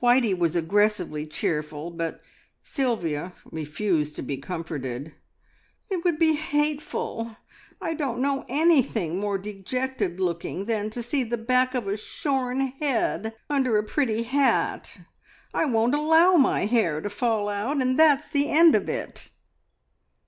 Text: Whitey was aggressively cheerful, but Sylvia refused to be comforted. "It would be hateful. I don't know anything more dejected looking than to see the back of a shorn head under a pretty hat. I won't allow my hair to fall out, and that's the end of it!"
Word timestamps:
Whitey 0.00 0.32
was 0.32 0.54
aggressively 0.54 1.26
cheerful, 1.26 1.90
but 1.90 2.22
Sylvia 2.62 3.32
refused 3.44 4.14
to 4.14 4.22
be 4.22 4.36
comforted. 4.36 5.12
"It 5.90 6.04
would 6.04 6.20
be 6.20 6.34
hateful. 6.34 7.36
I 7.80 7.94
don't 7.94 8.20
know 8.20 8.46
anything 8.48 9.18
more 9.18 9.38
dejected 9.38 10.20
looking 10.20 10.66
than 10.66 10.88
to 10.90 11.02
see 11.02 11.24
the 11.24 11.36
back 11.36 11.74
of 11.74 11.88
a 11.88 11.96
shorn 11.96 12.60
head 12.80 13.34
under 13.50 13.76
a 13.76 13.82
pretty 13.82 14.22
hat. 14.22 14.98
I 15.52 15.64
won't 15.64 15.96
allow 15.96 16.34
my 16.34 16.66
hair 16.66 17.00
to 17.00 17.10
fall 17.10 17.48
out, 17.48 17.82
and 17.82 17.98
that's 17.98 18.28
the 18.28 18.50
end 18.50 18.76
of 18.76 18.88
it!" 18.88 19.30